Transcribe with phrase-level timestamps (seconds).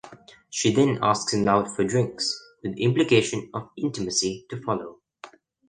[0.49, 4.99] She then asks him out for drinks, with the implication of intimacy to follow.